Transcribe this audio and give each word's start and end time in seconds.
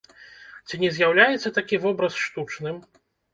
Ці 0.71 0.79
не 0.83 0.89
з'яўляецца 0.95 1.51
такі 1.59 1.81
вобраз 1.85 2.17
штучным? 2.25 2.81